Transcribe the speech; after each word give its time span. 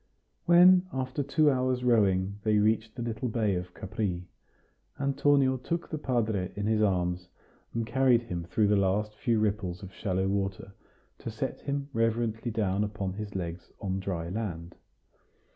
When, 0.47 0.87
after 0.91 1.21
two 1.21 1.51
hours' 1.51 1.83
rowing, 1.83 2.39
they 2.43 2.57
reached 2.57 2.95
the 2.95 3.03
little 3.03 3.27
bay 3.29 3.53
of 3.53 3.75
Capri, 3.75 4.25
Antonio 4.99 5.57
took 5.57 5.87
the 5.91 5.99
padre 5.99 6.51
in 6.55 6.65
his 6.65 6.81
arms, 6.81 7.27
and 7.75 7.85
carried 7.85 8.23
him 8.23 8.43
through 8.45 8.65
the 8.69 8.75
last 8.75 9.13
few 9.13 9.39
ripples 9.39 9.83
of 9.83 9.93
shallow 9.93 10.27
water, 10.27 10.73
to 11.19 11.29
set 11.29 11.61
him 11.61 11.87
reverently 11.93 12.49
down 12.49 12.83
upon 12.83 13.13
his 13.13 13.35
legs 13.35 13.69
on 13.79 13.99
dry 13.99 14.27
land. 14.29 14.73